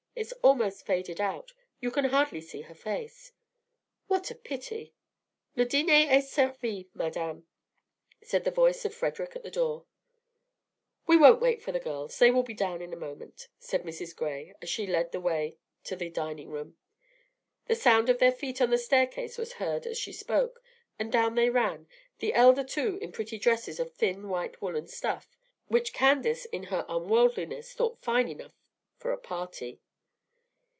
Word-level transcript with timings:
It's 0.13 0.33
almost 0.43 0.85
faded 0.85 1.19
out; 1.21 1.53
you 1.79 1.89
can 1.89 2.05
hardly 2.05 2.41
see 2.41 2.61
the 2.61 2.75
face." 2.75 3.31
"What 4.07 4.29
a 4.29 4.35
pity!" 4.35 4.93
"Le 5.55 5.65
dîner 5.65 6.11
est 6.11 6.29
servi, 6.29 6.89
Madame," 6.93 7.47
said 8.21 8.43
the 8.43 8.51
voice 8.51 8.83
of 8.85 8.93
Frederic 8.93 9.37
at 9.37 9.41
the 9.41 9.49
door. 9.49 9.85
"We 11.07 11.15
won't 11.17 11.41
wait 11.41 11.59
for 11.63 11.71
the 11.71 11.79
girls. 11.79 12.19
They 12.19 12.29
will 12.29 12.43
be 12.43 12.53
down 12.53 12.81
in 12.83 12.93
a 12.93 12.97
moment," 12.97 13.47
said 13.57 13.81
Mrs. 13.83 14.15
Gray, 14.15 14.53
as 14.61 14.69
she 14.69 14.85
led 14.85 15.11
the 15.11 15.21
way 15.21 15.57
to 15.85 15.95
the 15.95 16.09
dining 16.09 16.49
room. 16.51 16.77
The 17.65 17.75
sound 17.75 18.07
of 18.09 18.19
their 18.19 18.33
feet 18.33 18.61
on 18.61 18.69
the 18.69 18.77
staircase 18.77 19.37
was 19.39 19.53
heard 19.53 19.87
as 19.87 19.97
she 19.97 20.13
spoke; 20.13 20.61
and 20.99 21.11
down 21.11 21.33
they 21.35 21.49
ran, 21.49 21.87
the 22.19 22.33
elder 22.33 22.65
two 22.65 22.97
in 23.01 23.11
pretty 23.13 23.39
dresses 23.39 23.79
of 23.79 23.93
thin 23.95 24.27
white 24.29 24.61
woollen 24.61 24.87
stuff, 24.87 25.35
which 25.67 25.93
Candace 25.93 26.45
in 26.45 26.63
her 26.63 26.85
unworldliness 26.89 27.73
thought 27.73 28.01
fine 28.01 28.27
enough 28.27 28.59
for 28.97 29.11
a 29.13 29.17
party. 29.17 29.81